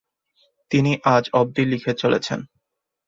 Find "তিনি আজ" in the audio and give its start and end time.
0.71-1.23